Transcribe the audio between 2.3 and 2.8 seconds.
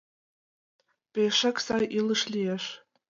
лиеш!